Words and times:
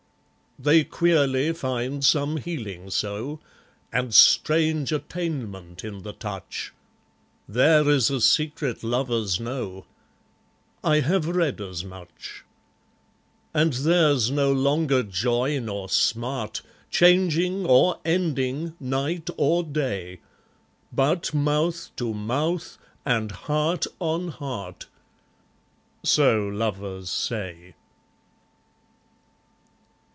They 0.59 0.83
queerly 0.83 1.53
find 1.53 2.05
some 2.05 2.37
healing 2.37 2.91
so, 2.91 3.39
And 3.91 4.13
strange 4.13 4.91
attainment 4.91 5.83
in 5.83 6.03
the 6.03 6.13
touch; 6.13 6.71
There 7.49 7.89
is 7.89 8.11
a 8.11 8.21
secret 8.21 8.83
lovers 8.83 9.39
know, 9.39 9.87
I 10.83 10.99
have 10.99 11.25
read 11.27 11.61
as 11.61 11.83
much. 11.83 12.43
And 13.55 13.73
theirs 13.73 14.29
no 14.29 14.51
longer 14.53 15.01
joy 15.01 15.59
nor 15.59 15.89
smart, 15.89 16.61
Changing 16.91 17.65
or 17.65 17.99
ending, 18.05 18.75
night 18.79 19.31
or 19.37 19.63
day; 19.63 20.19
But 20.93 21.33
mouth 21.33 21.89
to 21.95 22.13
mouth, 22.13 22.77
and 23.03 23.31
heart 23.31 23.87
on 23.99 24.27
heart, 24.27 24.85
So 26.03 26.45
lovers 26.47 27.09
say. 27.09 27.73